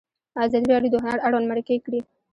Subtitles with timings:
[0.45, 1.99] ازادي راډیو د هنر اړوند مرکې کړي.